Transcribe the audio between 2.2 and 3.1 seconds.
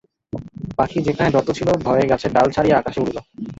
ডাল ছাড়িয়া আকাশে